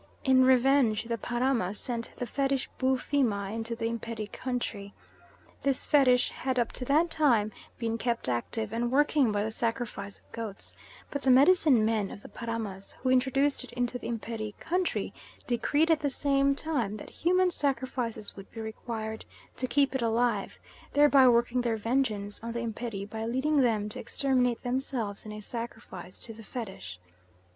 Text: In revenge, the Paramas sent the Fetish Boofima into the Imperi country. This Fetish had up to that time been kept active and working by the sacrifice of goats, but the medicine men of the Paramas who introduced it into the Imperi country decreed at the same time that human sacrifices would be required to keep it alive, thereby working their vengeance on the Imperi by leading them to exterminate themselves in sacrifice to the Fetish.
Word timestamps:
In 0.23 0.43
revenge, 0.45 1.03
the 1.03 1.17
Paramas 1.19 1.77
sent 1.79 2.11
the 2.17 2.25
Fetish 2.25 2.67
Boofima 2.79 3.53
into 3.53 3.75
the 3.75 3.85
Imperi 3.85 4.31
country. 4.31 4.95
This 5.61 5.85
Fetish 5.85 6.31
had 6.31 6.57
up 6.57 6.71
to 6.71 6.85
that 6.85 7.11
time 7.11 7.51
been 7.77 7.99
kept 7.99 8.27
active 8.27 8.73
and 8.73 8.89
working 8.91 9.31
by 9.31 9.43
the 9.43 9.51
sacrifice 9.51 10.17
of 10.17 10.31
goats, 10.31 10.73
but 11.11 11.21
the 11.21 11.29
medicine 11.29 11.85
men 11.85 12.09
of 12.09 12.23
the 12.23 12.29
Paramas 12.29 12.93
who 12.99 13.09
introduced 13.09 13.63
it 13.63 13.71
into 13.73 13.99
the 13.99 14.07
Imperi 14.07 14.57
country 14.59 15.13
decreed 15.45 15.91
at 15.91 15.99
the 15.99 16.09
same 16.09 16.55
time 16.55 16.97
that 16.97 17.11
human 17.11 17.51
sacrifices 17.51 18.35
would 18.35 18.49
be 18.51 18.59
required 18.59 19.23
to 19.55 19.67
keep 19.67 19.93
it 19.93 20.01
alive, 20.01 20.59
thereby 20.93 21.27
working 21.27 21.61
their 21.61 21.77
vengeance 21.77 22.39
on 22.43 22.53
the 22.53 22.61
Imperi 22.65 23.07
by 23.07 23.23
leading 23.23 23.61
them 23.61 23.87
to 23.87 23.99
exterminate 23.99 24.63
themselves 24.63 25.27
in 25.27 25.41
sacrifice 25.43 26.17
to 26.17 26.33
the 26.33 26.41
Fetish. 26.43 26.99